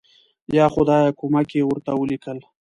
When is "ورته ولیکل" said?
1.65-2.37